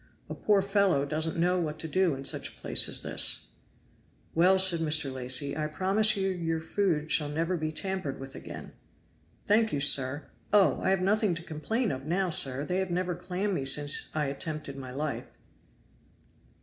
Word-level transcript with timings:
A 0.31 0.33
poor 0.33 0.63
fellow 0.63 1.05
doesn't 1.05 1.37
know 1.37 1.59
what 1.59 1.77
to 1.77 1.87
do 1.87 2.15
in 2.15 2.25
such 2.25 2.49
a 2.49 2.59
place 2.59 2.89
as 2.89 3.03
this." 3.03 3.49
"Well," 4.33 4.57
said 4.57 4.79
Mr. 4.79 5.13
Lacy, 5.13 5.55
"I 5.55 5.67
promise 5.67 6.17
you 6.17 6.29
your 6.29 6.59
food 6.59 7.11
shall 7.11 7.29
never 7.29 7.55
be 7.55 7.71
tampered 7.71 8.19
with 8.19 8.33
again." 8.33 8.71
"Thank 9.45 9.71
you, 9.71 9.79
sir. 9.79 10.23
Oh! 10.51 10.81
I 10.81 10.89
have 10.89 11.01
nothing 11.01 11.35
to 11.35 11.43
complain 11.43 11.91
of 11.91 12.07
now, 12.07 12.31
sir; 12.31 12.65
they 12.65 12.77
have 12.77 12.89
never 12.89 13.13
clammed 13.13 13.53
me 13.53 13.63
since 13.63 14.09
I 14.15 14.25
attempted 14.25 14.75
my 14.75 14.89
life." 14.91 15.29